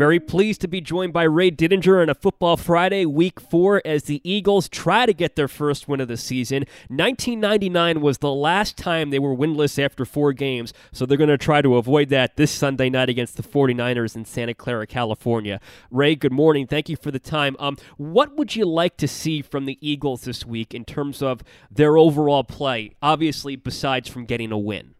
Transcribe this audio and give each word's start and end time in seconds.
Very 0.00 0.18
pleased 0.18 0.62
to 0.62 0.66
be 0.66 0.80
joined 0.80 1.12
by 1.12 1.24
Ray 1.24 1.50
Didinger 1.50 2.00
on 2.00 2.08
a 2.08 2.14
Football 2.14 2.56
Friday, 2.56 3.04
Week 3.04 3.38
4, 3.38 3.82
as 3.84 4.04
the 4.04 4.22
Eagles 4.24 4.66
try 4.66 5.04
to 5.04 5.12
get 5.12 5.36
their 5.36 5.46
first 5.46 5.88
win 5.88 6.00
of 6.00 6.08
the 6.08 6.16
season. 6.16 6.64
1999 6.88 8.00
was 8.00 8.16
the 8.16 8.32
last 8.32 8.78
time 8.78 9.10
they 9.10 9.18
were 9.18 9.36
winless 9.36 9.78
after 9.78 10.06
four 10.06 10.32
games, 10.32 10.72
so 10.90 11.04
they're 11.04 11.18
going 11.18 11.28
to 11.28 11.36
try 11.36 11.60
to 11.60 11.76
avoid 11.76 12.08
that 12.08 12.36
this 12.36 12.50
Sunday 12.50 12.88
night 12.88 13.10
against 13.10 13.36
the 13.36 13.42
49ers 13.42 14.16
in 14.16 14.24
Santa 14.24 14.54
Clara, 14.54 14.86
California. 14.86 15.60
Ray, 15.90 16.14
good 16.14 16.32
morning. 16.32 16.66
Thank 16.66 16.88
you 16.88 16.96
for 16.96 17.10
the 17.10 17.18
time. 17.18 17.54
Um, 17.58 17.76
what 17.98 18.38
would 18.38 18.56
you 18.56 18.64
like 18.64 18.96
to 18.96 19.06
see 19.06 19.42
from 19.42 19.66
the 19.66 19.76
Eagles 19.86 20.22
this 20.22 20.46
week 20.46 20.72
in 20.72 20.86
terms 20.86 21.20
of 21.20 21.42
their 21.70 21.98
overall 21.98 22.42
play, 22.42 22.94
obviously, 23.02 23.54
besides 23.54 24.08
from 24.08 24.24
getting 24.24 24.50
a 24.50 24.58
win? 24.58 24.94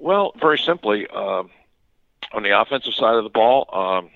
Well, 0.00 0.32
very 0.40 0.58
simply, 0.58 1.06
uh, 1.14 1.44
on 2.32 2.42
the 2.42 2.58
offensive 2.58 2.94
side 2.94 3.14
of 3.14 3.24
the 3.24 3.30
ball, 3.30 3.68
um, 3.72 4.10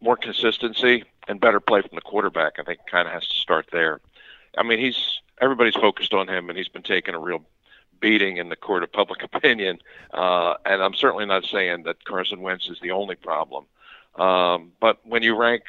more 0.00 0.16
consistency 0.16 1.04
and 1.28 1.40
better 1.40 1.60
play 1.60 1.80
from 1.82 1.94
the 1.94 2.00
quarterback. 2.00 2.58
I 2.58 2.62
think 2.62 2.80
kind 2.90 3.06
of 3.06 3.14
has 3.14 3.26
to 3.28 3.34
start 3.34 3.68
there. 3.72 4.00
I 4.56 4.62
mean, 4.62 4.78
he's 4.78 5.20
everybody's 5.40 5.74
focused 5.74 6.12
on 6.12 6.28
him, 6.28 6.48
and 6.48 6.58
he's 6.58 6.68
been 6.68 6.82
taking 6.82 7.14
a 7.14 7.18
real 7.18 7.44
beating 8.00 8.38
in 8.38 8.48
the 8.48 8.56
court 8.56 8.82
of 8.82 8.92
public 8.92 9.22
opinion. 9.32 9.78
Uh, 10.12 10.54
and 10.64 10.82
I'm 10.82 10.94
certainly 10.94 11.26
not 11.26 11.44
saying 11.44 11.84
that 11.84 12.04
Carson 12.04 12.40
Wentz 12.40 12.68
is 12.68 12.80
the 12.80 12.90
only 12.90 13.14
problem. 13.14 13.66
Um, 14.16 14.72
but 14.80 14.98
when 15.06 15.22
you 15.22 15.36
rank 15.36 15.62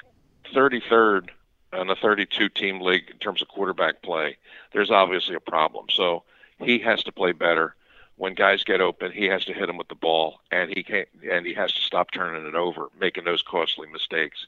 33rd 0.54 1.30
in 1.74 1.90
a 1.90 1.96
32 1.96 2.50
team 2.50 2.82
league 2.82 3.10
in 3.10 3.18
terms 3.18 3.42
of 3.42 3.48
quarterback 3.48 4.02
play, 4.02 4.38
there's 4.74 4.92
obviously 4.92 5.36
a 5.36 5.40
problem. 5.40 5.86
So 5.92 6.24
he 6.60 6.80
has 6.80 7.04
to 7.04 7.12
play 7.12 7.32
better 7.32 7.76
when 8.22 8.36
guys 8.36 8.64
get 8.64 8.82
open, 8.82 9.12
he 9.12 9.26
has 9.26 9.46
to 9.46 9.52
hit 9.52 9.66
them 9.66 9.78
with 9.78 9.88
the 9.88 9.96
ball, 9.96 10.42
and 10.52 10.70
he 10.70 10.84
can't, 10.84 11.08
and 11.28 11.44
he 11.44 11.56
has 11.56 11.74
to 11.74 11.82
stop 11.82 12.12
turning 12.12 12.46
it 12.46 12.54
over, 12.54 12.90
making 13.00 13.24
those 13.24 13.42
costly 13.42 13.88
mistakes. 13.90 14.46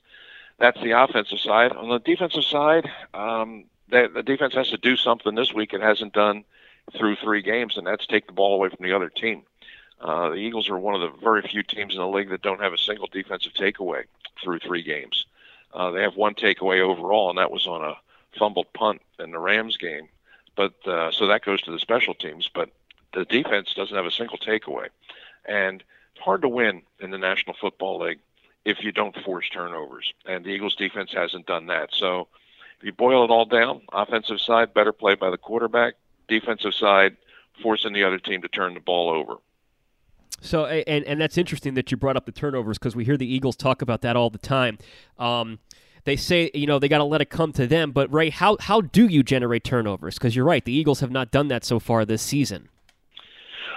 That's 0.59 0.79
the 0.79 0.91
offensive 0.91 1.39
side. 1.39 1.71
On 1.71 1.89
the 1.89 1.97
defensive 1.97 2.43
side, 2.43 2.87
um, 3.15 3.63
the, 3.89 4.11
the 4.13 4.21
defense 4.21 4.53
has 4.53 4.69
to 4.69 4.77
do 4.77 4.95
something 4.95 5.33
this 5.33 5.55
week 5.55 5.73
it 5.73 5.81
hasn't 5.81 6.13
done 6.13 6.43
through 6.95 7.15
three 7.15 7.41
games, 7.41 7.75
and 7.75 7.87
that's 7.87 8.05
take 8.05 8.27
the 8.27 8.33
ball 8.33 8.53
away 8.53 8.69
from 8.69 8.85
the 8.85 8.95
other 8.95 9.09
team. 9.09 9.41
Uh, 9.99 10.29
the 10.29 10.35
Eagles 10.35 10.69
are 10.69 10.77
one 10.77 10.93
of 10.93 11.01
the 11.01 11.19
very 11.19 11.41
few 11.41 11.63
teams 11.63 11.95
in 11.95 11.99
the 11.99 12.07
league 12.07 12.29
that 12.29 12.43
don't 12.43 12.61
have 12.61 12.73
a 12.73 12.77
single 12.77 13.07
defensive 13.11 13.53
takeaway 13.53 14.03
through 14.43 14.59
three 14.59 14.83
games. 14.83 15.25
Uh, 15.73 15.89
they 15.89 16.03
have 16.03 16.15
one 16.15 16.35
takeaway 16.35 16.79
overall, 16.79 17.31
and 17.31 17.39
that 17.39 17.49
was 17.49 17.65
on 17.65 17.83
a 17.83 17.97
fumbled 18.37 18.71
punt 18.73 19.01
in 19.17 19.31
the 19.31 19.39
Rams 19.39 19.77
game. 19.77 20.09
But 20.55 20.75
uh, 20.85 21.09
so 21.09 21.25
that 21.25 21.43
goes 21.43 21.63
to 21.63 21.71
the 21.71 21.79
special 21.79 22.13
teams. 22.13 22.47
But 22.53 22.69
the 23.13 23.25
defense 23.25 23.73
doesn't 23.73 23.95
have 23.95 24.05
a 24.05 24.11
single 24.11 24.37
takeaway. 24.37 24.87
And 25.45 25.83
it's 26.15 26.23
hard 26.23 26.41
to 26.41 26.49
win 26.49 26.83
in 26.99 27.11
the 27.11 27.17
National 27.17 27.55
Football 27.59 27.99
League 27.99 28.19
if 28.65 28.83
you 28.83 28.91
don't 28.91 29.15
force 29.23 29.49
turnovers. 29.49 30.13
And 30.25 30.45
the 30.45 30.49
Eagles 30.49 30.75
defense 30.75 31.11
hasn't 31.13 31.45
done 31.45 31.67
that. 31.67 31.89
So 31.93 32.27
if 32.79 32.85
you 32.85 32.93
boil 32.93 33.23
it 33.23 33.29
all 33.29 33.45
down, 33.45 33.81
offensive 33.91 34.39
side, 34.39 34.73
better 34.73 34.91
play 34.93 35.15
by 35.15 35.29
the 35.29 35.37
quarterback, 35.37 35.95
defensive 36.27 36.73
side, 36.73 37.17
forcing 37.61 37.93
the 37.93 38.03
other 38.03 38.19
team 38.19 38.41
to 38.41 38.47
turn 38.47 38.73
the 38.73 38.79
ball 38.79 39.09
over. 39.09 39.35
So, 40.41 40.65
and, 40.65 41.05
and 41.05 41.21
that's 41.21 41.37
interesting 41.37 41.75
that 41.75 41.91
you 41.91 41.97
brought 41.97 42.17
up 42.17 42.25
the 42.25 42.31
turnovers 42.31 42.77
because 42.77 42.95
we 42.95 43.05
hear 43.05 43.15
the 43.15 43.31
Eagles 43.31 43.55
talk 43.55 43.81
about 43.81 44.01
that 44.01 44.15
all 44.15 44.29
the 44.29 44.37
time. 44.37 44.77
Um, 45.17 45.59
they 46.05 46.17
say 46.17 46.51
you 46.53 46.67
know 46.67 46.79
they 46.79 46.89
got 46.89 46.97
to 46.97 47.05
let 47.05 47.21
it 47.21 47.29
come 47.29 47.53
to 47.53 47.65
them. 47.65 47.91
But 47.91 48.11
Ray, 48.13 48.29
how 48.29 48.57
how 48.59 48.81
do 48.81 49.07
you 49.07 49.23
generate 49.23 49.63
turnovers? 49.63 50.15
Because 50.15 50.35
you're 50.35 50.45
right, 50.45 50.63
the 50.63 50.73
Eagles 50.73 50.99
have 50.99 51.11
not 51.11 51.31
done 51.31 51.47
that 51.47 51.63
so 51.63 51.79
far 51.79 52.03
this 52.03 52.21
season. 52.21 52.69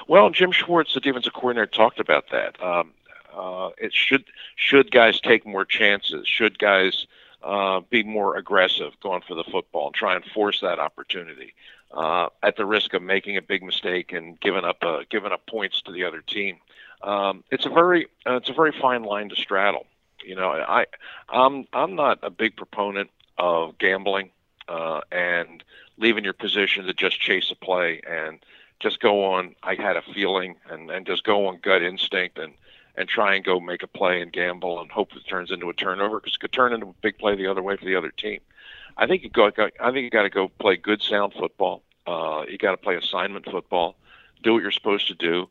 Well, 0.08 0.30
Jim 0.30 0.52
Schwartz, 0.52 0.94
the 0.94 1.00
defensive 1.00 1.32
coordinator, 1.32 1.66
talked 1.66 1.98
about 1.98 2.30
that. 2.30 2.62
Um, 2.62 2.92
uh, 3.36 3.70
it 3.76 3.92
should 3.92 4.24
should 4.54 4.90
guys 4.90 5.20
take 5.20 5.46
more 5.46 5.64
chances? 5.64 6.26
Should 6.26 6.58
guys 6.58 7.06
uh, 7.42 7.80
be 7.90 8.02
more 8.02 8.36
aggressive 8.36 8.92
going 9.02 9.22
for 9.26 9.34
the 9.34 9.44
football 9.44 9.86
and 9.86 9.94
try 9.94 10.14
and 10.14 10.24
force 10.24 10.60
that 10.60 10.78
opportunity 10.78 11.54
uh, 11.92 12.28
at 12.42 12.56
the 12.56 12.64
risk 12.64 12.94
of 12.94 13.02
making 13.02 13.36
a 13.36 13.42
big 13.42 13.62
mistake 13.62 14.12
and 14.12 14.40
giving 14.40 14.64
up 14.64 14.78
uh, 14.82 15.00
giving 15.10 15.32
up 15.32 15.46
points 15.46 15.82
to 15.82 15.92
the 15.92 16.04
other 16.04 16.22
team? 16.22 16.56
Um, 17.02 17.44
it's 17.50 17.66
a 17.66 17.70
very 17.70 18.06
uh, 18.26 18.36
it's 18.36 18.48
a 18.48 18.54
very 18.54 18.72
fine 18.72 19.02
line 19.02 19.28
to 19.28 19.36
straddle. 19.36 19.86
You 20.24 20.36
know, 20.36 20.50
I 20.50 20.86
I'm 21.28 21.66
I'm 21.72 21.94
not 21.94 22.20
a 22.22 22.30
big 22.30 22.56
proponent 22.56 23.10
of 23.38 23.76
gambling 23.78 24.30
uh, 24.68 25.00
and 25.12 25.62
leaving 25.98 26.24
your 26.24 26.32
position 26.32 26.86
to 26.86 26.94
just 26.94 27.20
chase 27.20 27.50
a 27.50 27.54
play 27.54 28.00
and 28.08 28.38
just 28.80 29.00
go 29.00 29.24
on 29.24 29.54
I 29.62 29.74
had 29.74 29.96
a 29.96 30.02
feeling 30.02 30.56
and, 30.70 30.90
and 30.90 31.06
just 31.06 31.24
go 31.24 31.46
on 31.46 31.58
gut 31.62 31.82
instinct 31.82 32.38
and, 32.38 32.54
and 32.96 33.08
try 33.08 33.34
and 33.34 33.44
go 33.44 33.60
make 33.60 33.82
a 33.82 33.86
play 33.86 34.20
and 34.20 34.32
gamble 34.32 34.80
and 34.80 34.90
hope 34.90 35.14
it 35.16 35.26
turns 35.28 35.50
into 35.50 35.68
a 35.68 35.74
turnover 35.74 36.20
because 36.20 36.34
it 36.34 36.40
could 36.40 36.52
turn 36.52 36.72
into 36.72 36.86
a 36.88 36.94
big 37.00 37.18
play 37.18 37.36
the 37.36 37.46
other 37.46 37.62
way 37.62 37.76
for 37.76 37.84
the 37.84 37.96
other 37.96 38.10
team. 38.10 38.40
I 38.96 39.06
think 39.06 39.22
you 39.22 39.30
go 39.30 39.46
I 39.46 39.90
think 39.90 40.04
you 40.04 40.10
got 40.10 40.22
to 40.22 40.30
go 40.30 40.48
play 40.48 40.76
good 40.76 41.02
sound 41.02 41.34
football. 41.34 41.82
Uh, 42.06 42.44
you 42.48 42.56
got 42.56 42.70
to 42.70 42.76
play 42.76 42.94
assignment 42.94 43.44
football, 43.46 43.96
do 44.42 44.52
what 44.52 44.62
you're 44.62 44.70
supposed 44.70 45.08
to 45.08 45.14
do, 45.14 45.48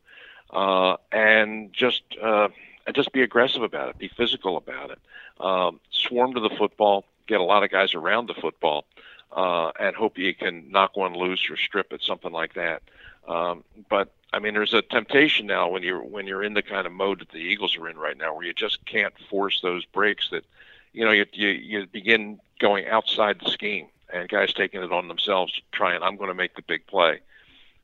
uh, 0.50 0.96
and 1.12 1.72
just 1.72 2.02
uh, 2.22 2.48
just 2.94 3.12
be 3.12 3.22
aggressive 3.22 3.62
about 3.62 3.90
it, 3.90 3.98
be 3.98 4.08
physical 4.08 4.56
about 4.56 4.90
it, 4.90 4.98
um, 5.38 5.80
swarm 5.90 6.34
to 6.34 6.40
the 6.40 6.50
football, 6.50 7.04
get 7.26 7.40
a 7.40 7.44
lot 7.44 7.62
of 7.62 7.70
guys 7.70 7.94
around 7.94 8.26
the 8.26 8.34
football, 8.34 8.84
uh, 9.32 9.70
and 9.78 9.96
hope 9.96 10.18
you 10.18 10.34
can 10.34 10.70
knock 10.70 10.96
one 10.96 11.14
loose 11.14 11.48
or 11.50 11.56
strip 11.56 11.92
it, 11.92 12.02
something 12.02 12.32
like 12.32 12.54
that. 12.54 12.82
Um, 13.28 13.64
but 13.88 14.12
I 14.32 14.38
mean, 14.38 14.54
there's 14.54 14.74
a 14.74 14.82
temptation 14.82 15.46
now 15.46 15.68
when 15.68 15.82
you're 15.82 16.02
when 16.02 16.26
you're 16.26 16.42
in 16.42 16.54
the 16.54 16.62
kind 16.62 16.86
of 16.86 16.92
mode 16.92 17.20
that 17.20 17.30
the 17.30 17.38
Eagles 17.38 17.76
are 17.76 17.88
in 17.88 17.96
right 17.96 18.16
now, 18.16 18.34
where 18.34 18.44
you 18.46 18.52
just 18.52 18.84
can't 18.86 19.14
force 19.30 19.60
those 19.60 19.84
breaks. 19.84 20.30
That 20.30 20.44
you 20.92 21.04
know, 21.04 21.10
you 21.10 21.26
you, 21.32 21.48
you 21.48 21.86
begin 21.86 22.40
going 22.60 22.86
outside 22.86 23.40
the 23.40 23.50
scheme, 23.50 23.88
and 24.12 24.28
guys 24.28 24.52
taking 24.52 24.82
it 24.82 24.92
on 24.92 25.08
themselves 25.08 25.60
trying 25.72 26.02
I'm 26.02 26.16
going 26.16 26.28
to 26.28 26.34
make 26.34 26.54
the 26.54 26.62
big 26.62 26.86
play, 26.86 27.20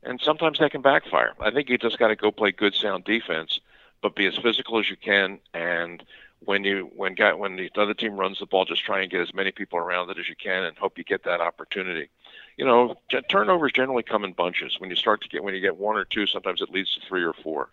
and 0.03 0.21
sometimes 0.21 0.59
that 0.59 0.73
can 0.73 0.83
backfire. 0.83 1.33
I 1.41 1.51
think 1.51 1.69
you 1.69 1.79
just 1.79 1.99
got 1.99 2.09
to 2.09 2.17
go 2.17 2.31
play 2.31 2.53
good, 2.53 2.75
sound 2.75 3.05
defense, 3.05 3.61
but 4.01 4.15
be 4.15 4.27
as 4.27 4.37
physical 4.37 4.79
as 4.79 4.91
you 4.91 4.97
can, 4.97 5.39
and 5.55 6.03
when 6.45 6.65
you 6.65 6.91
when 6.95 7.15
guy 7.15 7.33
when 7.35 7.57
the 7.57 7.71
other 7.77 7.95
team 7.95 8.17
runs 8.17 8.39
the 8.39 8.47
ball, 8.47 8.65
just 8.65 8.85
try 8.85 9.01
and 9.01 9.11
get 9.11 9.21
as 9.21 9.35
many 9.35 9.53
people 9.53 9.79
around 9.79 10.11
it 10.11 10.19
as 10.19 10.29
you 10.29 10.37
can, 10.37 10.65
and 10.65 10.77
hope 10.77 10.99
you 10.99 11.05
get 11.05 11.25
that 11.25 11.41
opportunity 11.41 12.09
you 12.57 12.65
know, 12.65 12.97
turnovers 13.29 13.73
generally 13.73 14.03
come 14.03 14.25
in 14.25 14.33
bunches. 14.33 14.79
When 14.79 14.91
you 14.91 14.97
start 14.97 15.23
to 15.23 15.29
get 15.29 15.43
when 15.43 15.55
you 15.55 15.61
get 15.61 15.77
one 15.77 15.97
or 15.97 16.05
two, 16.05 16.27
sometimes 16.27 16.61
it 16.61 16.71
leads 16.71 16.95
to 16.95 17.01
three 17.07 17.25
or 17.25 17.33
four. 17.33 17.71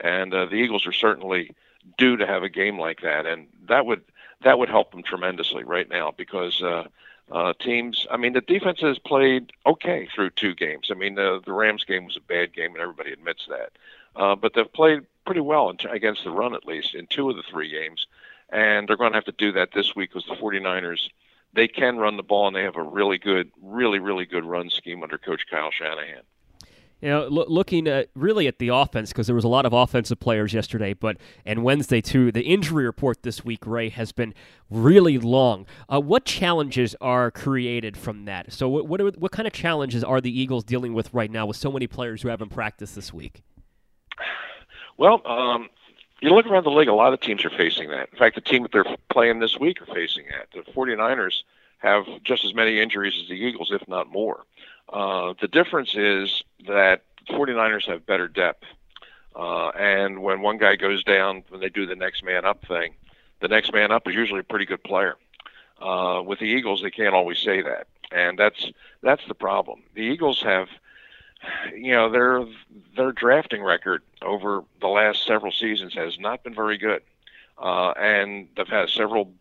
And 0.00 0.32
uh, 0.32 0.46
the 0.46 0.54
Eagles 0.54 0.86
are 0.86 0.92
certainly 0.92 1.54
due 1.98 2.16
to 2.16 2.26
have 2.26 2.42
a 2.42 2.48
game 2.48 2.78
like 2.78 3.02
that, 3.02 3.26
and 3.26 3.46
that 3.68 3.84
would 3.86 4.02
that 4.42 4.58
would 4.58 4.68
help 4.68 4.90
them 4.90 5.02
tremendously 5.02 5.64
right 5.64 5.88
now 5.88 6.12
because 6.16 6.62
uh, 6.62 6.86
uh, 7.30 7.52
teams. 7.58 8.06
I 8.10 8.16
mean, 8.16 8.32
the 8.32 8.40
defense 8.40 8.80
has 8.80 8.98
played 8.98 9.52
okay 9.66 10.08
through 10.12 10.30
two 10.30 10.54
games. 10.54 10.88
I 10.90 10.94
mean, 10.94 11.14
the 11.14 11.40
the 11.44 11.52
Rams 11.52 11.84
game 11.84 12.06
was 12.06 12.16
a 12.16 12.20
bad 12.20 12.54
game, 12.54 12.72
and 12.72 12.80
everybody 12.80 13.12
admits 13.12 13.46
that. 13.48 13.72
Uh, 14.16 14.34
but 14.34 14.54
they've 14.54 14.72
played 14.72 15.02
pretty 15.24 15.40
well 15.40 15.70
in, 15.70 15.76
against 15.90 16.24
the 16.24 16.30
run, 16.30 16.54
at 16.54 16.66
least 16.66 16.94
in 16.94 17.06
two 17.06 17.30
of 17.30 17.36
the 17.36 17.42
three 17.42 17.70
games, 17.70 18.06
and 18.50 18.88
they're 18.88 18.96
going 18.96 19.12
to 19.12 19.16
have 19.16 19.24
to 19.24 19.32
do 19.32 19.52
that 19.52 19.70
this 19.74 19.94
week 19.94 20.10
because 20.12 20.26
the 20.28 20.34
49ers 20.34 21.08
they 21.54 21.68
can 21.68 21.98
run 21.98 22.16
the 22.16 22.22
ball 22.22 22.46
and 22.46 22.56
they 22.56 22.62
have 22.62 22.76
a 22.76 22.82
really 22.82 23.18
good, 23.18 23.50
really, 23.60 23.98
really 23.98 24.24
good 24.24 24.44
run 24.44 24.70
scheme 24.70 25.02
under 25.02 25.18
Coach 25.18 25.42
Kyle 25.50 25.70
Shanahan. 25.70 26.22
You 27.00 27.08
know, 27.08 27.26
lo- 27.28 27.46
looking 27.48 27.88
at 27.88 28.10
really 28.14 28.46
at 28.46 28.60
the 28.60 28.68
offense 28.68 29.10
because 29.10 29.26
there 29.26 29.34
was 29.34 29.44
a 29.44 29.48
lot 29.48 29.66
of 29.66 29.72
offensive 29.72 30.20
players 30.20 30.54
yesterday, 30.54 30.94
but 30.94 31.16
and 31.44 31.64
Wednesday 31.64 32.00
too. 32.00 32.30
The 32.30 32.42
injury 32.42 32.84
report 32.84 33.24
this 33.24 33.44
week, 33.44 33.66
Ray, 33.66 33.88
has 33.88 34.12
been 34.12 34.32
really 34.70 35.18
long. 35.18 35.66
Uh, 35.92 36.00
what 36.00 36.24
challenges 36.24 36.94
are 37.00 37.32
created 37.32 37.96
from 37.96 38.24
that? 38.26 38.52
So, 38.52 38.68
what 38.68 38.86
what, 38.86 39.00
are, 39.00 39.10
what 39.18 39.32
kind 39.32 39.48
of 39.48 39.52
challenges 39.52 40.04
are 40.04 40.20
the 40.20 40.30
Eagles 40.30 40.62
dealing 40.62 40.94
with 40.94 41.12
right 41.12 41.30
now 41.30 41.44
with 41.44 41.56
so 41.56 41.72
many 41.72 41.88
players 41.88 42.22
who 42.22 42.28
haven't 42.28 42.50
practiced 42.50 42.94
this 42.94 43.12
week? 43.12 43.42
Well, 44.98 45.26
um, 45.26 45.70
you 46.22 46.34
look 46.34 46.46
around 46.46 46.64
the 46.64 46.70
league, 46.70 46.88
a 46.88 46.94
lot 46.94 47.12
of 47.12 47.20
teams 47.20 47.44
are 47.44 47.50
facing 47.50 47.90
that. 47.90 48.08
In 48.12 48.18
fact, 48.18 48.34
the 48.36 48.40
team 48.40 48.62
that 48.62 48.72
they're 48.72 48.96
playing 49.10 49.40
this 49.40 49.58
week 49.58 49.82
are 49.82 49.94
facing 49.94 50.24
that. 50.30 50.48
The 50.54 50.70
49ers 50.72 51.42
have 51.78 52.04
just 52.22 52.44
as 52.44 52.54
many 52.54 52.80
injuries 52.80 53.14
as 53.20 53.28
the 53.28 53.34
Eagles, 53.34 53.70
if 53.72 53.86
not 53.88 54.10
more. 54.10 54.44
Uh, 54.88 55.34
the 55.40 55.48
difference 55.48 55.94
is 55.94 56.42
that 56.66 57.02
49ers 57.28 57.86
have 57.86 58.06
better 58.06 58.28
depth. 58.28 58.64
Uh, 59.34 59.68
and 59.70 60.22
when 60.22 60.42
one 60.42 60.58
guy 60.58 60.76
goes 60.76 61.02
down, 61.02 61.42
when 61.48 61.60
they 61.60 61.68
do 61.68 61.86
the 61.86 61.96
next 61.96 62.22
man 62.22 62.44
up 62.44 62.64
thing, 62.66 62.94
the 63.40 63.48
next 63.48 63.72
man 63.72 63.90
up 63.90 64.06
is 64.06 64.14
usually 64.14 64.40
a 64.40 64.44
pretty 64.44 64.66
good 64.66 64.82
player. 64.84 65.16
Uh, 65.80 66.22
with 66.24 66.38
the 66.38 66.44
Eagles, 66.44 66.82
they 66.82 66.90
can't 66.90 67.14
always 67.14 67.38
say 67.38 67.60
that, 67.60 67.88
and 68.12 68.38
that's 68.38 68.70
that's 69.02 69.26
the 69.26 69.34
problem. 69.34 69.82
The 69.94 70.02
Eagles 70.02 70.40
have, 70.42 70.68
you 71.74 71.92
know, 71.92 72.10
their 72.10 72.44
their 72.96 73.12
drafting 73.12 73.62
record 73.62 74.02
over 74.20 74.64
the 74.80 74.88
last 74.88 75.26
several 75.26 75.52
seasons 75.52 75.94
has 75.94 76.18
not 76.18 76.42
been 76.42 76.54
very 76.54 76.78
good, 76.78 77.02
uh, 77.58 77.90
and 77.92 78.48
they've 78.56 78.66
had 78.68 78.88
several 78.88 79.32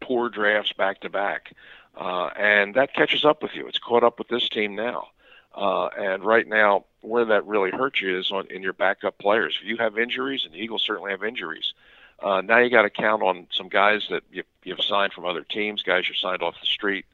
poor 0.00 0.28
drafts 0.28 0.72
back 0.72 1.00
to 1.00 1.10
back. 1.10 1.52
Uh, 1.96 2.26
and 2.36 2.74
that 2.74 2.94
catches 2.94 3.24
up 3.24 3.42
with 3.42 3.54
you. 3.54 3.66
It's 3.66 3.78
caught 3.78 4.04
up 4.04 4.18
with 4.18 4.28
this 4.28 4.48
team 4.48 4.74
now. 4.74 5.08
Uh, 5.54 5.86
and 5.98 6.22
right 6.22 6.46
now, 6.46 6.84
where 7.00 7.24
that 7.24 7.46
really 7.46 7.70
hurts 7.70 8.02
you 8.02 8.18
is 8.18 8.30
on 8.30 8.46
in 8.48 8.62
your 8.62 8.74
backup 8.74 9.16
players. 9.16 9.58
If 9.60 9.66
you 9.66 9.78
have 9.78 9.98
injuries, 9.98 10.44
and 10.44 10.52
the 10.52 10.58
Eagles 10.58 10.82
certainly 10.82 11.12
have 11.12 11.24
injuries, 11.24 11.72
uh, 12.20 12.42
now 12.42 12.58
you 12.58 12.68
got 12.68 12.82
to 12.82 12.90
count 12.90 13.22
on 13.22 13.46
some 13.50 13.68
guys 13.70 14.06
that 14.10 14.22
you, 14.30 14.42
you've 14.64 14.82
signed 14.82 15.14
from 15.14 15.24
other 15.24 15.42
teams, 15.42 15.82
guys 15.82 16.08
you 16.08 16.14
signed 16.14 16.42
off 16.42 16.60
the 16.60 16.66
street, 16.66 17.06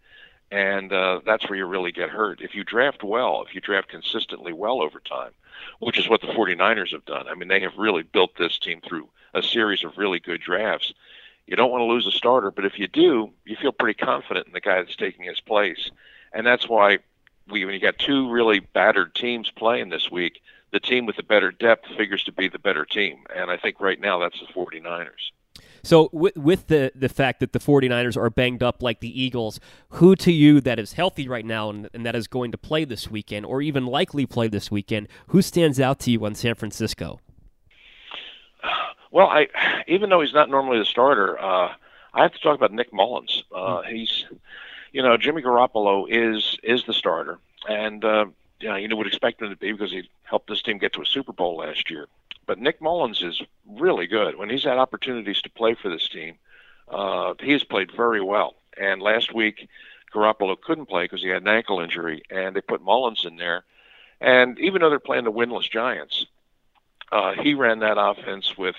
and 0.52 0.92
uh, 0.92 1.20
that's 1.26 1.48
where 1.48 1.58
you 1.58 1.66
really 1.66 1.90
get 1.90 2.10
hurt. 2.10 2.40
If 2.40 2.54
you 2.54 2.62
draft 2.62 3.02
well, 3.02 3.42
if 3.42 3.54
you 3.54 3.60
draft 3.60 3.88
consistently 3.88 4.52
well 4.52 4.80
over 4.80 5.00
time, 5.00 5.32
which 5.80 5.98
is 5.98 6.08
what 6.08 6.20
the 6.20 6.28
49ers 6.28 6.92
have 6.92 7.04
done. 7.04 7.26
I 7.26 7.34
mean, 7.34 7.48
they 7.48 7.60
have 7.60 7.76
really 7.76 8.02
built 8.02 8.36
this 8.36 8.58
team 8.58 8.80
through 8.80 9.08
a 9.34 9.42
series 9.42 9.82
of 9.82 9.98
really 9.98 10.20
good 10.20 10.40
drafts 10.40 10.92
you 11.46 11.56
don't 11.56 11.70
want 11.70 11.82
to 11.82 11.86
lose 11.86 12.06
a 12.06 12.12
starter, 12.12 12.50
but 12.50 12.64
if 12.64 12.78
you 12.78 12.88
do, 12.88 13.30
you 13.44 13.56
feel 13.56 13.72
pretty 13.72 14.02
confident 14.02 14.46
in 14.46 14.52
the 14.52 14.60
guy 14.60 14.80
that's 14.80 14.96
taking 14.96 15.24
his 15.24 15.40
place. 15.40 15.90
And 16.32 16.46
that's 16.46 16.68
why 16.68 16.98
we, 17.48 17.64
when 17.64 17.74
you 17.74 17.80
got 17.80 17.98
two 17.98 18.30
really 18.30 18.60
battered 18.60 19.14
teams 19.14 19.50
playing 19.50 19.88
this 19.88 20.10
week, 20.10 20.40
the 20.70 20.80
team 20.80 21.04
with 21.04 21.16
the 21.16 21.22
better 21.22 21.50
depth 21.50 21.86
figures 21.96 22.24
to 22.24 22.32
be 22.32 22.48
the 22.48 22.58
better 22.58 22.84
team. 22.84 23.24
And 23.34 23.50
I 23.50 23.56
think 23.56 23.80
right 23.80 24.00
now 24.00 24.18
that's 24.20 24.38
the 24.40 24.46
49ers. 24.46 25.32
So 25.82 26.08
with, 26.12 26.36
with 26.36 26.68
the 26.68 26.92
the 26.94 27.08
fact 27.08 27.40
that 27.40 27.52
the 27.52 27.58
49ers 27.58 28.16
are 28.16 28.30
banged 28.30 28.62
up 28.62 28.82
like 28.82 29.00
the 29.00 29.20
Eagles, 29.20 29.58
who 29.90 30.14
to 30.16 30.32
you 30.32 30.60
that 30.60 30.78
is 30.78 30.92
healthy 30.92 31.28
right 31.28 31.44
now 31.44 31.70
and, 31.70 31.88
and, 31.92 32.06
that 32.06 32.14
is 32.14 32.28
going 32.28 32.52
to 32.52 32.58
play 32.58 32.84
this 32.84 33.10
weekend 33.10 33.46
or 33.46 33.60
even 33.60 33.86
likely 33.86 34.24
play 34.26 34.48
this 34.48 34.70
weekend, 34.70 35.08
who 35.28 35.42
stands 35.42 35.80
out 35.80 35.98
to 36.00 36.10
you 36.10 36.24
on 36.24 36.34
San 36.34 36.54
Francisco? 36.54 37.18
Well, 39.10 39.26
I 39.26 39.48
even 39.86 40.08
though 40.08 40.20
he's 40.20 40.32
not 40.32 40.48
normally 40.48 40.78
the 40.78 40.84
starter, 40.84 41.38
uh, 41.38 41.74
I 42.14 42.22
have 42.22 42.32
to 42.32 42.40
talk 42.40 42.56
about 42.56 42.72
Nick 42.72 42.92
Mullens. 42.92 43.44
Uh, 43.54 43.82
hmm. 43.82 43.94
he's, 43.94 44.24
you 44.92 45.02
know, 45.02 45.16
Jimmy 45.16 45.42
Garoppolo 45.42 46.06
is 46.08 46.58
is 46.62 46.84
the 46.84 46.94
starter, 46.94 47.38
and 47.68 48.04
uh, 48.04 48.26
you 48.60 48.68
know, 48.68 48.76
you 48.76 48.96
would 48.96 49.06
expect 49.06 49.42
him 49.42 49.50
to 49.50 49.56
be 49.56 49.72
because 49.72 49.90
he 49.90 50.08
helped 50.22 50.48
this 50.48 50.62
team 50.62 50.78
get 50.78 50.94
to 50.94 51.02
a 51.02 51.06
Super 51.06 51.32
Bowl 51.32 51.58
last 51.58 51.90
year. 51.90 52.06
But 52.46 52.58
Nick 52.58 52.80
Mullens 52.80 53.22
is 53.22 53.40
really 53.66 54.06
good 54.06 54.36
when 54.36 54.50
he's 54.50 54.64
had 54.64 54.78
opportunities 54.78 55.42
to 55.42 55.50
play 55.50 55.74
for 55.74 55.88
this 55.88 56.08
team. 56.08 56.36
Uh, 56.88 57.34
he 57.40 57.52
has 57.52 57.64
played 57.64 57.92
very 57.92 58.20
well, 58.20 58.56
and 58.76 59.00
last 59.00 59.32
week 59.32 59.68
Garoppolo 60.12 60.60
couldn't 60.60 60.86
play 60.86 61.04
because 61.04 61.22
he 61.22 61.28
had 61.28 61.42
an 61.42 61.48
ankle 61.48 61.80
injury, 61.80 62.22
and 62.30 62.54
they 62.54 62.60
put 62.60 62.82
Mullens 62.82 63.24
in 63.24 63.36
there. 63.36 63.64
And 64.20 64.58
even 64.58 64.80
though 64.80 64.90
they're 64.90 64.98
playing 64.98 65.24
the 65.24 65.32
winless 65.32 65.70
Giants, 65.70 66.26
uh, 67.10 67.32
he 67.32 67.54
ran 67.54 67.80
that 67.80 67.98
offense 67.98 68.56
with 68.56 68.76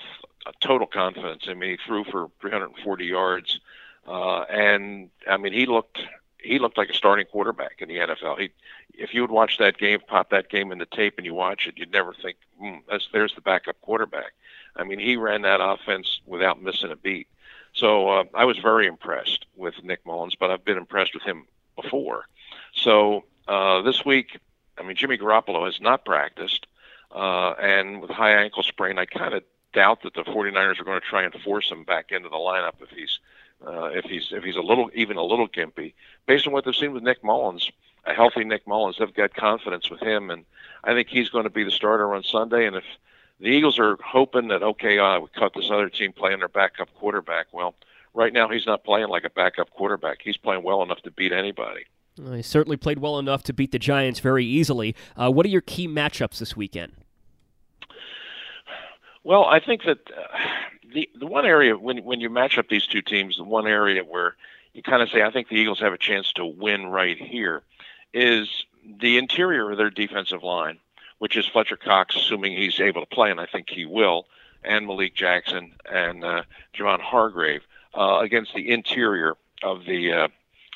total 0.60 0.86
confidence. 0.86 1.44
I 1.48 1.54
mean, 1.54 1.70
he 1.70 1.76
threw 1.76 2.04
for 2.04 2.30
340 2.40 3.06
yards, 3.06 3.60
uh, 4.06 4.40
and 4.42 5.10
I 5.28 5.36
mean, 5.36 5.52
he 5.52 5.66
looked 5.66 6.00
he 6.44 6.58
looked 6.58 6.78
like 6.78 6.90
a 6.90 6.94
starting 6.94 7.26
quarterback 7.26 7.76
in 7.80 7.88
the 7.88 7.96
NFL. 7.96 8.38
He, 8.38 8.50
if 8.92 9.14
you 9.14 9.22
would 9.22 9.30
watch 9.30 9.58
that 9.58 9.78
game, 9.78 10.00
pop 10.06 10.30
that 10.30 10.48
game 10.48 10.70
in 10.70 10.78
the 10.78 10.86
tape, 10.86 11.14
and 11.16 11.26
you 11.26 11.34
watch 11.34 11.66
it, 11.66 11.74
you'd 11.76 11.92
never 11.92 12.12
think, 12.12 12.36
mm, 12.62 12.80
that's 12.88 13.08
there's 13.12 13.34
the 13.34 13.40
backup 13.40 13.80
quarterback. 13.80 14.32
I 14.76 14.84
mean, 14.84 14.98
he 14.98 15.16
ran 15.16 15.42
that 15.42 15.60
offense 15.60 16.20
without 16.26 16.62
missing 16.62 16.90
a 16.90 16.96
beat. 16.96 17.28
So 17.72 18.08
uh, 18.08 18.24
I 18.34 18.44
was 18.44 18.58
very 18.58 18.86
impressed 18.86 19.46
with 19.56 19.74
Nick 19.82 20.04
Mullens, 20.06 20.36
but 20.38 20.50
I've 20.50 20.64
been 20.64 20.76
impressed 20.76 21.14
with 21.14 21.24
him 21.24 21.46
before. 21.76 22.26
So 22.72 23.24
uh, 23.48 23.82
this 23.82 24.04
week, 24.04 24.38
I 24.78 24.82
mean, 24.82 24.96
Jimmy 24.96 25.18
Garoppolo 25.18 25.66
has 25.66 25.80
not 25.80 26.04
practiced, 26.04 26.66
uh, 27.12 27.54
and 27.60 28.00
with 28.00 28.10
high 28.10 28.42
ankle 28.42 28.62
sprain, 28.62 28.98
I 28.98 29.06
kind 29.06 29.34
of 29.34 29.42
doubt 29.72 30.02
that 30.02 30.14
the 30.14 30.22
49ers 30.22 30.80
are 30.80 30.84
going 30.84 31.00
to 31.00 31.06
try 31.06 31.24
and 31.24 31.34
force 31.42 31.70
him 31.70 31.84
back 31.84 32.12
into 32.12 32.28
the 32.28 32.36
lineup 32.36 32.74
if 32.80 32.90
he's 32.90 33.18
uh, 33.66 33.86
if 33.86 34.04
he's 34.04 34.28
if 34.30 34.44
he's 34.44 34.56
a 34.56 34.62
little 34.62 34.90
even 34.94 35.16
a 35.16 35.22
little 35.22 35.48
gimpy. 35.48 35.94
Based 36.26 36.46
on 36.46 36.52
what 36.52 36.64
they've 36.64 36.74
seen 36.74 36.92
with 36.92 37.02
Nick 37.02 37.22
Mullens, 37.22 37.70
a 38.04 38.14
healthy 38.14 38.44
Nick 38.44 38.66
Mullens, 38.66 38.96
they've 38.98 39.14
got 39.14 39.34
confidence 39.34 39.90
with 39.90 40.00
him, 40.00 40.30
and 40.30 40.44
I 40.82 40.92
think 40.92 41.08
he's 41.08 41.30
going 41.30 41.44
to 41.44 41.50
be 41.50 41.64
the 41.64 41.70
starter 41.70 42.14
on 42.14 42.22
Sunday. 42.22 42.66
And 42.66 42.76
if 42.76 42.84
the 43.40 43.48
Eagles 43.48 43.78
are 43.78 43.96
hoping 44.04 44.48
that 44.48 44.62
okay, 44.62 44.98
uh, 44.98 45.20
we 45.20 45.28
cut 45.34 45.52
this 45.54 45.70
other 45.70 45.88
team 45.88 46.12
playing 46.12 46.38
their 46.38 46.48
backup 46.48 46.92
quarterback, 46.94 47.46
well, 47.52 47.74
right 48.14 48.32
now 48.32 48.48
he's 48.48 48.66
not 48.66 48.84
playing 48.84 49.08
like 49.08 49.24
a 49.24 49.30
backup 49.30 49.70
quarterback. 49.70 50.18
He's 50.22 50.36
playing 50.36 50.62
well 50.62 50.82
enough 50.82 51.02
to 51.02 51.10
beat 51.10 51.32
anybody. 51.32 51.84
he 52.16 52.42
certainly 52.42 52.76
played 52.76 52.98
well 52.98 53.18
enough 53.18 53.42
to 53.44 53.52
beat 53.52 53.72
the 53.72 53.78
Giants 53.78 54.20
very 54.20 54.44
easily. 54.44 54.94
Uh, 55.16 55.30
what 55.30 55.44
are 55.46 55.50
your 55.50 55.60
key 55.60 55.88
matchups 55.88 56.38
this 56.38 56.56
weekend? 56.56 56.92
Well, 59.24 59.44
I 59.46 59.58
think 59.58 59.84
that 59.84 59.98
uh, 60.10 60.38
the 60.94 61.10
the 61.14 61.26
one 61.26 61.44
area 61.44 61.76
when 61.76 61.98
when 62.04 62.20
you 62.20 62.30
match 62.30 62.56
up 62.56 62.68
these 62.68 62.86
two 62.86 63.02
teams, 63.02 63.36
the 63.36 63.44
one 63.44 63.66
area 63.66 64.02
where 64.02 64.36
you 64.72 64.82
kind 64.82 65.02
of 65.02 65.10
say 65.10 65.22
I 65.22 65.30
think 65.30 65.48
the 65.48 65.56
Eagles 65.56 65.80
have 65.80 65.92
a 65.92 65.98
chance 65.98 66.32
to 66.34 66.46
win 66.46 66.86
right 66.86 67.18
here 67.18 67.62
is 68.14 68.64
the 69.00 69.18
interior 69.18 69.70
of 69.70 69.76
their 69.76 69.90
defensive 69.90 70.42
line, 70.42 70.78
which 71.18 71.36
is 71.36 71.46
Fletcher 71.46 71.76
Cox, 71.76 72.16
assuming 72.16 72.56
he's 72.56 72.80
able 72.80 73.00
to 73.00 73.14
play, 73.14 73.30
and 73.30 73.40
I 73.40 73.46
think 73.46 73.68
he 73.68 73.84
will, 73.84 74.26
and 74.62 74.86
Malik 74.86 75.14
Jackson 75.14 75.72
and 75.90 76.24
uh, 76.24 76.42
Javon 76.74 77.00
Hargrave 77.00 77.62
uh, 77.94 78.18
against 78.20 78.54
the 78.54 78.70
interior 78.70 79.34
of 79.62 79.84
the 79.84 80.12
uh, 80.12 80.28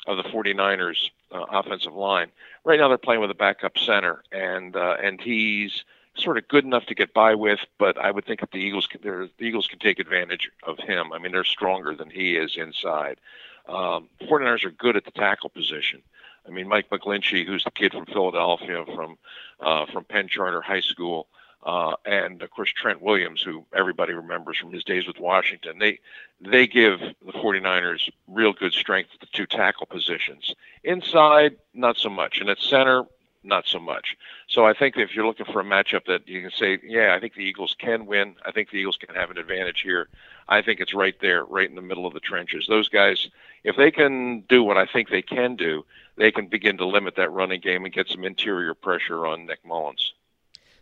of 0.05 0.17
the 0.17 0.23
49ers 0.23 1.09
uh, 1.31 1.45
offensive 1.49 1.93
line. 1.93 2.29
Right 2.65 2.79
now, 2.79 2.89
they're 2.89 2.97
playing 2.97 3.21
with 3.21 3.31
a 3.31 3.35
backup 3.35 3.77
center, 3.77 4.23
and 4.31 4.75
uh, 4.75 4.97
and 5.01 5.21
he's 5.21 5.85
sort 6.19 6.37
of 6.37 6.47
good 6.47 6.65
enough 6.65 6.85
to 6.87 6.95
get 6.95 7.13
by 7.13 7.35
with, 7.35 7.59
but 7.77 7.97
I 7.97 8.11
would 8.11 8.25
think 8.25 8.41
that 8.41 8.51
the 8.51 8.59
Eagles 8.59 8.87
can, 8.87 9.01
the 9.01 9.29
Eagles 9.39 9.67
can 9.67 9.79
take 9.79 9.99
advantage 9.99 10.49
of 10.63 10.77
him. 10.79 11.13
I 11.13 11.19
mean, 11.19 11.31
they're 11.31 11.43
stronger 11.43 11.95
than 11.95 12.09
he 12.09 12.35
is 12.35 12.57
inside. 12.57 13.19
Um, 13.67 14.09
49ers 14.21 14.65
are 14.65 14.71
good 14.71 14.95
at 14.95 15.05
the 15.05 15.11
tackle 15.11 15.49
position. 15.49 16.01
I 16.47 16.51
mean, 16.51 16.67
Mike 16.67 16.89
McGlinchey, 16.89 17.45
who's 17.45 17.63
the 17.63 17.71
kid 17.71 17.91
from 17.93 18.05
Philadelphia, 18.05 18.83
from 18.85 19.17
uh, 19.59 19.85
from 19.85 20.05
Penn 20.05 20.27
Charter 20.27 20.61
High 20.61 20.79
School, 20.79 21.27
uh, 21.63 21.95
and 22.05 22.41
of 22.41 22.49
course 22.49 22.71
Trent 22.71 23.01
Williams, 23.01 23.41
who 23.41 23.65
everybody 23.75 24.13
remembers 24.13 24.57
from 24.57 24.71
his 24.71 24.83
days 24.83 25.05
with 25.05 25.19
Washington. 25.19 25.77
They 25.77 25.99
they 26.41 26.65
give 26.65 26.99
the 26.99 27.33
49ers 27.33 28.09
real 28.27 28.53
good 28.53 28.73
strength 28.73 29.11
at 29.13 29.19
the 29.19 29.27
two 29.31 29.45
tackle 29.45 29.85
positions. 29.85 30.55
Inside, 30.83 31.57
not 31.73 31.97
so 31.97 32.09
much, 32.09 32.39
and 32.39 32.49
at 32.49 32.59
center, 32.59 33.03
not 33.43 33.67
so 33.67 33.79
much. 33.79 34.17
So 34.47 34.65
I 34.65 34.73
think 34.73 34.97
if 34.97 35.15
you're 35.15 35.25
looking 35.25 35.45
for 35.45 35.61
a 35.61 35.63
matchup 35.63 36.05
that 36.05 36.27
you 36.27 36.41
can 36.41 36.51
say, 36.51 36.79
yeah, 36.83 37.13
I 37.15 37.19
think 37.19 37.33
the 37.33 37.43
Eagles 37.43 37.75
can 37.77 38.05
win. 38.05 38.35
I 38.45 38.51
think 38.51 38.69
the 38.69 38.77
Eagles 38.77 38.97
can 38.97 39.15
have 39.15 39.31
an 39.31 39.37
advantage 39.37 39.81
here. 39.81 40.09
I 40.47 40.61
think 40.61 40.79
it's 40.79 40.93
right 40.93 41.15
there, 41.21 41.45
right 41.45 41.69
in 41.69 41.75
the 41.75 41.81
middle 41.81 42.05
of 42.05 42.13
the 42.13 42.19
trenches. 42.19 42.65
Those 42.67 42.89
guys, 42.89 43.29
if 43.63 43.75
they 43.77 43.91
can 43.91 44.41
do 44.49 44.63
what 44.63 44.77
I 44.77 44.85
think 44.85 45.09
they 45.09 45.21
can 45.21 45.55
do, 45.55 45.85
they 46.17 46.31
can 46.31 46.47
begin 46.47 46.77
to 46.77 46.85
limit 46.85 47.15
that 47.15 47.31
running 47.31 47.61
game 47.61 47.85
and 47.85 47.93
get 47.93 48.09
some 48.09 48.25
interior 48.25 48.73
pressure 48.73 49.25
on 49.25 49.45
Nick 49.45 49.65
Mullens. 49.65 50.13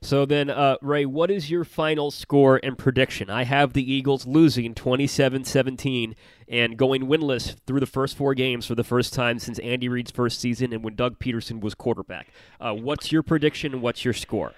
So 0.01 0.25
then, 0.25 0.49
uh, 0.49 0.77
Ray, 0.81 1.05
what 1.05 1.31
is 1.31 1.49
your 1.49 1.63
final 1.63 2.11
score 2.11 2.59
and 2.61 2.77
prediction? 2.77 3.29
I 3.29 3.43
have 3.43 3.73
the 3.73 3.91
Eagles 3.91 4.27
losing 4.27 4.75
27 4.75 5.43
17 5.43 6.15
and 6.47 6.77
going 6.77 7.07
winless 7.07 7.55
through 7.65 7.79
the 7.79 7.85
first 7.85 8.15
four 8.15 8.33
games 8.33 8.65
for 8.65 8.75
the 8.75 8.83
first 8.83 9.13
time 9.13 9.39
since 9.39 9.59
Andy 9.59 9.89
Reid's 9.89 10.11
first 10.11 10.39
season 10.39 10.71
and 10.71 10.83
when 10.83 10.95
Doug 10.95 11.19
Pederson 11.19 11.61
was 11.61 11.73
quarterback. 11.73 12.27
Uh, 12.59 12.73
what's 12.73 13.11
your 13.11 13.23
prediction 13.23 13.73
and 13.73 13.81
what's 13.81 14.05
your 14.05 14.13
score? 14.13 14.53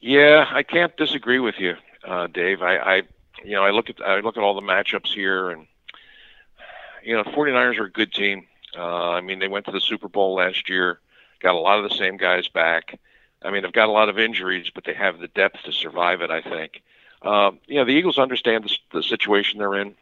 Yeah, 0.00 0.46
I 0.50 0.62
can't 0.62 0.96
disagree 0.96 1.38
with 1.38 1.56
you, 1.58 1.74
uh, 2.04 2.26
Dave. 2.26 2.62
I, 2.62 2.76
I, 2.76 3.02
you 3.44 3.52
know, 3.52 3.64
I 3.64 3.70
look 3.70 3.90
at 3.90 4.00
I 4.00 4.20
look 4.20 4.36
at 4.36 4.42
all 4.42 4.54
the 4.54 4.60
matchups 4.60 5.14
here, 5.14 5.50
and 5.50 5.66
you 7.04 7.14
know, 7.14 7.22
49ers 7.22 7.78
are 7.78 7.84
a 7.84 7.90
good 7.90 8.12
team. 8.12 8.46
Uh, 8.76 9.10
I 9.10 9.20
mean, 9.20 9.38
they 9.38 9.48
went 9.48 9.66
to 9.66 9.72
the 9.72 9.80
Super 9.80 10.08
Bowl 10.08 10.34
last 10.34 10.68
year, 10.68 10.98
got 11.40 11.54
a 11.54 11.58
lot 11.58 11.78
of 11.78 11.88
the 11.88 11.96
same 11.96 12.16
guys 12.16 12.48
back. 12.48 12.98
I 13.44 13.50
mean, 13.50 13.62
they've 13.62 13.72
got 13.72 13.88
a 13.88 13.92
lot 13.92 14.08
of 14.08 14.18
injuries, 14.18 14.70
but 14.74 14.84
they 14.84 14.94
have 14.94 15.18
the 15.18 15.28
depth 15.28 15.62
to 15.64 15.72
survive 15.72 16.20
it. 16.22 16.30
I 16.30 16.42
think. 16.42 16.82
Um, 17.22 17.60
you 17.66 17.76
know, 17.76 17.84
the 17.84 17.92
Eagles 17.92 18.18
understand 18.18 18.64
the, 18.64 18.98
the 18.98 19.02
situation 19.02 19.58
they're 19.58 19.76
in. 19.76 19.94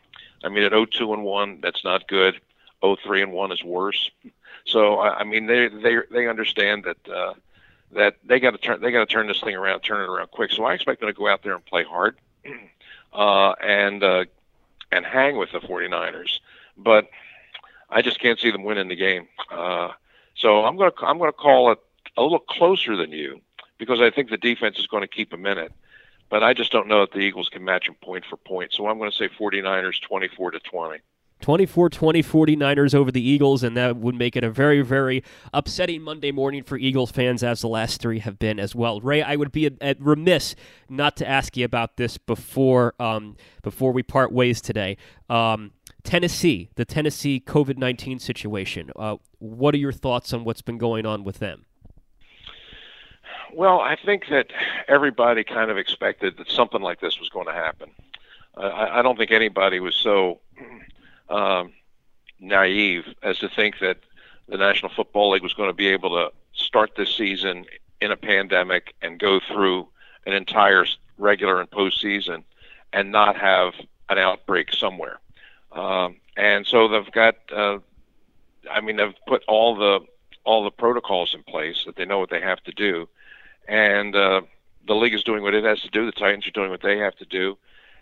I 0.42 0.49
mean, 0.49 0.64
at 0.64 0.73
0-2 0.73 1.12
and 1.12 1.23
one, 1.23 1.61
that's 1.61 1.85
not 1.85 2.09
good. 2.09 2.40
0-3 2.82 3.25
and 3.25 3.32
one 3.32 3.52
is 3.52 3.62
worse. 3.62 4.11
So, 4.64 4.97
I, 4.97 5.20
I 5.20 5.25
mean, 5.25 5.47
they 5.47 5.68
they 5.68 5.97
they 6.11 6.28
understand 6.28 6.85
that 6.85 7.09
uh, 7.09 7.35
that 7.92 8.16
they 8.25 8.40
got 8.40 8.52
to 8.52 8.59
turn 8.59 8.80
they 8.80 8.90
got 8.90 9.00
to 9.00 9.12
turn 9.12 9.26
this 9.26 9.40
thing 9.40 9.54
around, 9.54 9.80
turn 9.80 10.00
it 10.00 10.09
around 10.09 10.30
quick. 10.30 10.52
So, 10.52 10.64
I 10.64 10.75
expect 10.75 11.00
them 11.00 11.09
to 11.09 11.12
go 11.12 11.28
out 11.28 11.42
there 11.42 11.54
and 11.54 11.64
play 11.64 11.85
hard, 11.85 12.16
uh, 13.12 13.52
and 13.62 14.02
uh, 14.02 14.25
and 14.92 15.04
hang 15.04 15.37
with 15.37 15.52
the 15.52 15.61
49ers. 15.61 16.40
But 16.76 17.09
I 17.90 18.02
just 18.02 18.20
can't 18.20 18.38
see 18.38 18.50
them 18.50 18.64
winning 18.64 18.88
the 18.88 18.97
game. 18.97 19.28
Uh, 19.50 19.90
so, 20.37 20.64
I'm 20.64 20.76
gonna 20.76 20.92
I'm 21.02 21.18
gonna 21.18 21.32
call 21.32 21.73
it 21.73 21.78
a 22.17 22.23
little 22.23 22.38
closer 22.38 22.97
than 22.97 23.12
you 23.12 23.40
because 23.79 24.00
I 24.00 24.11
think 24.11 24.31
the 24.31 24.37
defense 24.37 24.79
is 24.79 24.87
going 24.87 25.02
to 25.02 25.09
keep 25.09 25.31
them 25.31 25.47
in 25.47 25.59
it. 25.59 25.73
But 26.29 26.45
I 26.45 26.55
just 26.55 26.71
don't 26.71 26.87
know 26.87 27.02
if 27.02 27.11
the 27.11 27.19
Eagles 27.19 27.49
can 27.49 27.64
match 27.64 27.87
them 27.87 27.97
point 28.00 28.25
for 28.25 28.37
point. 28.37 28.73
So 28.73 28.87
I'm 28.87 28.99
going 28.99 29.11
to 29.11 29.17
say 29.17 29.29
49ers 29.29 30.00
24 30.00 30.52
to 30.52 30.61
20. 30.61 30.99
24 31.40 31.88
20 31.88 32.23
49ers 32.23 32.95
over 32.95 33.11
the 33.11 33.26
Eagles, 33.26 33.62
and 33.62 33.76
that 33.76 33.97
would 33.97 34.14
make 34.14 34.37
it 34.37 34.45
a 34.45 34.50
very, 34.50 34.83
very 34.83 35.25
upsetting 35.52 36.02
Monday 36.02 36.31
morning 36.31 36.62
for 36.62 36.76
Eagles 36.76 37.11
fans, 37.11 37.43
as 37.43 37.62
the 37.62 37.69
last 37.69 38.00
three 38.00 38.19
have 38.19 38.38
been 38.38 38.61
as 38.61 38.75
well. 38.75 39.00
Ray, 39.00 39.23
I 39.23 39.37
would 39.37 39.50
be 39.50 39.67
a, 39.67 39.71
a 39.81 39.97
remiss 39.99 40.55
not 40.88 41.17
to 41.17 41.29
ask 41.29 41.57
you 41.57 41.64
about 41.64 41.97
this 41.97 42.19
before 42.19 42.95
um, 43.00 43.37
before 43.62 43.93
we 43.93 44.02
part 44.02 44.33
ways 44.33 44.61
today. 44.61 44.97
Um, 45.29 45.73
Tennessee, 46.02 46.71
the 46.76 46.85
Tennessee 46.85 47.43
COVID 47.45 47.79
19 47.79 48.19
situation. 48.19 48.90
Uh, 48.95 49.17
what 49.38 49.75
are 49.75 49.79
your 49.79 49.93
thoughts 49.93 50.33
on 50.33 50.45
what's 50.45 50.62
been 50.62 50.79
going 50.79 51.07
on 51.07 51.25
with 51.25 51.38
them? 51.38 51.64
Well, 53.52 53.80
I 53.80 53.97
think 53.97 54.28
that 54.30 54.49
everybody 54.88 55.45
kind 55.45 55.71
of 55.71 55.78
expected 55.78 56.37
that 56.37 56.50
something 56.50 56.80
like 56.80 57.00
this 57.00 57.19
was 57.19 57.28
going 57.28 57.47
to 57.47 57.52
happen. 57.52 57.90
Uh, 58.57 58.61
I, 58.61 58.99
I 58.99 59.02
don't 59.02 59.16
think 59.16 59.30
anybody 59.30 59.80
was 59.80 59.97
so 59.97 60.40
um, 61.28 61.73
naive 62.38 63.04
as 63.23 63.38
to 63.38 63.49
think 63.49 63.78
that 63.80 63.99
the 64.49 64.57
National 64.57 64.90
Football 64.90 65.30
League 65.30 65.42
was 65.42 65.54
going 65.54 65.69
to 65.69 65.75
be 65.75 65.88
able 65.88 66.11
to 66.11 66.33
start 66.52 66.92
this 66.97 67.14
season 67.14 67.64
in 68.00 68.11
a 68.11 68.16
pandemic 68.16 68.95
and 69.02 69.19
go 69.19 69.40
through 69.40 69.88
an 70.26 70.33
entire 70.33 70.87
regular 71.19 71.61
and 71.61 71.71
postseason 71.71 72.42
and 72.92 73.12
not 73.12 73.37
have 73.37 73.75
an 74.09 74.19
outbreak 74.19 74.73
somewhere. 74.73 75.21
Um, 75.73 76.16
and 76.37 76.66
so 76.66 76.88
they've 76.88 77.12
got, 77.12 77.37
uh, 77.54 77.78
I 78.71 78.80
mean, 78.80 78.97
they've 78.97 79.14
put 79.26 79.45
all 79.47 79.76
the 79.76 80.00
all 80.45 80.64
the 80.64 80.71
protocols 80.71 81.35
in 81.35 81.42
place 81.42 81.85
that 81.85 81.97
they 81.97 82.07
know 82.07 82.19
what 82.19 82.30
they 82.30 82.40
have 82.40 82.62
to 82.64 82.73
do 82.73 83.07
and 83.70 84.16
uh, 84.16 84.40
the 84.86 84.96
league 84.96 85.14
is 85.14 85.22
doing 85.22 85.42
what 85.44 85.54
it 85.54 85.62
has 85.64 85.80
to 85.82 85.88
do. 85.88 86.04
The 86.04 86.12
Titans 86.12 86.46
are 86.46 86.50
doing 86.50 86.70
what 86.70 86.82
they 86.82 86.98
have 86.98 87.14
to 87.16 87.24
do, 87.24 87.56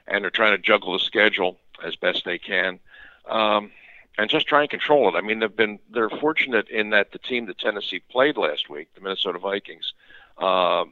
and 0.06 0.25
they're 0.25 0.30
trying 0.30 0.56
to 0.56 0.62
juggle 0.62 0.94
the 0.94 0.98
schedule 0.98 1.58
as 1.84 1.94
best 1.94 2.25
they 2.25 2.38
can, 2.38 2.80
um, 3.28 3.70
and 4.16 4.30
just 4.30 4.48
try 4.48 4.62
and 4.62 4.70
control 4.70 5.08
it. 5.08 5.16
I 5.16 5.20
mean, 5.20 5.40
they've 5.40 5.54
been 5.54 5.78
they're 5.90 6.08
fortunate 6.08 6.70
in 6.70 6.90
that 6.90 7.12
the 7.12 7.18
team 7.18 7.46
that 7.46 7.58
Tennessee 7.58 8.00
played 8.10 8.38
last 8.38 8.70
week, 8.70 8.88
the 8.94 9.02
Minnesota 9.02 9.38
Vikings, 9.38 9.92
uh, 10.38 10.87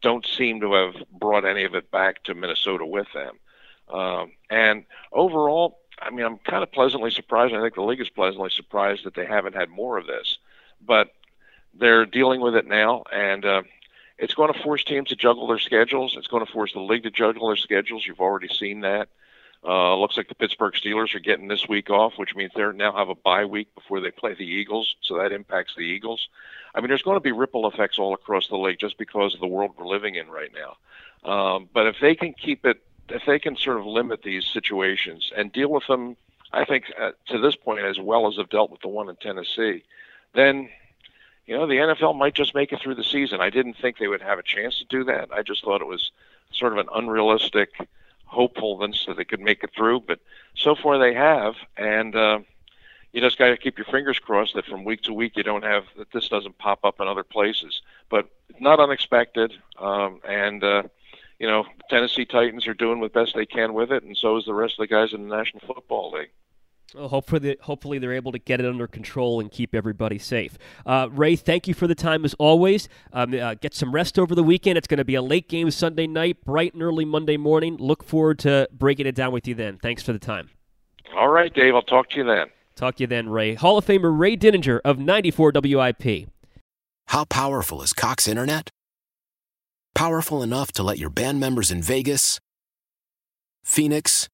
don't 0.00 0.26
seem 0.26 0.60
to 0.62 0.72
have 0.72 0.94
brought 1.12 1.44
any 1.44 1.64
of 1.64 1.74
it 1.74 1.90
back 1.90 2.24
to 2.24 2.34
Minnesota 2.34 2.86
with 2.86 3.06
them. 3.12 3.36
Um, 3.92 4.32
and 4.48 4.86
overall, 5.12 5.78
I 6.00 6.08
mean, 6.08 6.24
I'm 6.24 6.38
kind 6.38 6.62
of 6.62 6.72
pleasantly 6.72 7.10
surprised. 7.10 7.54
I 7.54 7.60
think 7.60 7.74
the 7.74 7.82
league 7.82 8.00
is 8.00 8.08
pleasantly 8.08 8.50
surprised 8.50 9.04
that 9.04 9.14
they 9.14 9.26
haven't 9.26 9.54
had 9.54 9.68
more 9.68 9.98
of 9.98 10.06
this, 10.06 10.38
but 10.84 11.12
they're 11.78 12.06
dealing 12.06 12.40
with 12.40 12.56
it 12.56 12.66
now, 12.66 13.04
and 13.12 13.44
uh, 13.44 13.62
it's 14.18 14.34
going 14.34 14.52
to 14.52 14.62
force 14.62 14.84
teams 14.84 15.08
to 15.10 15.16
juggle 15.16 15.46
their 15.46 15.58
schedules. 15.58 16.14
It's 16.16 16.26
going 16.26 16.44
to 16.44 16.50
force 16.50 16.72
the 16.72 16.80
league 16.80 17.02
to 17.02 17.10
juggle 17.10 17.48
their 17.48 17.56
schedules. 17.56 18.06
You've 18.06 18.20
already 18.20 18.48
seen 18.48 18.80
that. 18.80 19.08
Uh, 19.64 19.96
looks 19.96 20.16
like 20.16 20.28
the 20.28 20.34
Pittsburgh 20.34 20.74
Steelers 20.74 21.14
are 21.14 21.20
getting 21.20 21.48
this 21.48 21.68
week 21.68 21.90
off, 21.90 22.14
which 22.16 22.36
means 22.36 22.52
they 22.54 22.64
now 22.72 22.92
have 22.92 23.08
a 23.08 23.14
bye 23.14 23.44
week 23.44 23.74
before 23.74 24.00
they 24.00 24.12
play 24.12 24.32
the 24.34 24.44
Eagles, 24.44 24.94
so 25.00 25.18
that 25.18 25.32
impacts 25.32 25.74
the 25.74 25.82
Eagles. 25.82 26.28
I 26.74 26.80
mean, 26.80 26.88
there's 26.88 27.02
going 27.02 27.16
to 27.16 27.22
be 27.22 27.32
ripple 27.32 27.66
effects 27.66 27.98
all 27.98 28.14
across 28.14 28.48
the 28.48 28.56
league 28.56 28.78
just 28.78 28.96
because 28.96 29.34
of 29.34 29.40
the 29.40 29.46
world 29.46 29.72
we're 29.76 29.86
living 29.86 30.14
in 30.14 30.28
right 30.28 30.52
now. 30.54 30.76
Um, 31.28 31.68
but 31.72 31.86
if 31.86 31.96
they 32.00 32.14
can 32.14 32.32
keep 32.32 32.64
it, 32.64 32.80
if 33.08 33.22
they 33.26 33.38
can 33.38 33.56
sort 33.56 33.78
of 33.78 33.86
limit 33.86 34.22
these 34.22 34.46
situations 34.46 35.32
and 35.36 35.52
deal 35.52 35.70
with 35.70 35.86
them, 35.88 36.16
I 36.52 36.64
think 36.64 36.84
uh, 37.00 37.12
to 37.28 37.38
this 37.38 37.56
point 37.56 37.84
as 37.84 37.98
well 37.98 38.28
as 38.28 38.36
they've 38.36 38.48
dealt 38.48 38.70
with 38.70 38.82
the 38.82 38.88
one 38.88 39.08
in 39.08 39.16
Tennessee, 39.16 39.82
then 40.34 40.68
you 41.46 41.56
know, 41.56 41.66
the 41.66 41.74
NFL 41.74 42.16
might 42.16 42.34
just 42.34 42.54
make 42.54 42.72
it 42.72 42.80
through 42.80 42.96
the 42.96 43.04
season. 43.04 43.40
I 43.40 43.50
didn't 43.50 43.76
think 43.76 43.98
they 43.98 44.08
would 44.08 44.22
have 44.22 44.38
a 44.38 44.42
chance 44.42 44.78
to 44.78 44.84
do 44.84 45.04
that. 45.04 45.30
I 45.32 45.42
just 45.42 45.64
thought 45.64 45.80
it 45.80 45.86
was 45.86 46.10
sort 46.52 46.72
of 46.72 46.78
an 46.78 46.88
unrealistic 46.94 47.70
hopefulness 48.24 49.04
that 49.06 49.16
they 49.16 49.24
could 49.24 49.40
make 49.40 49.62
it 49.62 49.70
through. 49.76 50.00
But 50.00 50.18
so 50.54 50.74
far 50.74 50.98
they 50.98 51.14
have, 51.14 51.54
and 51.76 52.16
uh, 52.16 52.40
you 53.12 53.20
just 53.20 53.38
got 53.38 53.48
to 53.48 53.56
keep 53.56 53.78
your 53.78 53.84
fingers 53.86 54.18
crossed 54.18 54.54
that 54.54 54.66
from 54.66 54.84
week 54.84 55.02
to 55.02 55.12
week 55.12 55.36
you 55.36 55.44
don't 55.44 55.64
have 55.64 55.84
that 55.96 56.10
this 56.12 56.28
doesn't 56.28 56.58
pop 56.58 56.84
up 56.84 57.00
in 57.00 57.06
other 57.06 57.24
places. 57.24 57.80
But 58.08 58.28
not 58.58 58.80
unexpected, 58.80 59.52
um, 59.78 60.20
and 60.28 60.64
uh, 60.64 60.82
you 61.38 61.46
know, 61.46 61.64
Tennessee 61.88 62.24
Titans 62.24 62.66
are 62.66 62.74
doing 62.74 62.98
what 62.98 63.12
best 63.12 63.34
they 63.34 63.46
can 63.46 63.72
with 63.72 63.92
it, 63.92 64.02
and 64.02 64.16
so 64.16 64.36
is 64.36 64.46
the 64.46 64.54
rest 64.54 64.74
of 64.74 64.88
the 64.88 64.94
guys 64.94 65.12
in 65.12 65.28
the 65.28 65.36
National 65.36 65.62
Football 65.66 66.12
League. 66.12 66.30
Well, 66.94 67.08
hopefully, 67.08 67.56
hopefully 67.62 67.98
they're 67.98 68.12
able 68.12 68.32
to 68.32 68.38
get 68.38 68.60
it 68.60 68.66
under 68.66 68.86
control 68.86 69.40
and 69.40 69.50
keep 69.50 69.74
everybody 69.74 70.18
safe. 70.18 70.56
Uh, 70.84 71.08
Ray, 71.10 71.34
thank 71.34 71.66
you 71.66 71.74
for 71.74 71.86
the 71.86 71.94
time 71.94 72.24
as 72.24 72.34
always. 72.34 72.88
Um, 73.12 73.34
uh, 73.34 73.54
get 73.54 73.74
some 73.74 73.92
rest 73.92 74.18
over 74.18 74.34
the 74.34 74.42
weekend. 74.42 74.78
It's 74.78 74.86
going 74.86 74.98
to 74.98 75.04
be 75.04 75.16
a 75.16 75.22
late 75.22 75.48
game 75.48 75.70
Sunday 75.70 76.06
night, 76.06 76.44
bright 76.44 76.74
and 76.74 76.82
early 76.82 77.04
Monday 77.04 77.36
morning. 77.36 77.76
Look 77.76 78.04
forward 78.04 78.38
to 78.40 78.68
breaking 78.72 79.06
it 79.06 79.14
down 79.14 79.32
with 79.32 79.48
you 79.48 79.54
then. 79.54 79.78
Thanks 79.78 80.02
for 80.02 80.12
the 80.12 80.18
time. 80.18 80.50
All 81.14 81.28
right, 81.28 81.52
Dave. 81.52 81.74
I'll 81.74 81.82
talk 81.82 82.10
to 82.10 82.18
you 82.18 82.24
then. 82.24 82.46
Talk 82.76 82.96
to 82.96 83.02
you 83.02 83.06
then, 83.06 83.28
Ray. 83.28 83.54
Hall 83.54 83.78
of 83.78 83.86
Famer 83.86 84.16
Ray 84.16 84.36
Didinger 84.36 84.80
of 84.84 84.98
94 84.98 85.52
WIP. 85.54 86.28
How 87.08 87.24
powerful 87.24 87.82
is 87.82 87.92
Cox 87.92 88.28
Internet? 88.28 88.70
Powerful 89.94 90.42
enough 90.42 90.72
to 90.72 90.82
let 90.82 90.98
your 90.98 91.08
band 91.10 91.40
members 91.40 91.70
in 91.70 91.82
Vegas, 91.82 92.38
Phoenix, 93.64 94.28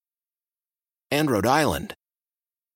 and 1.10 1.30
Rhode 1.30 1.46
Island 1.46 1.94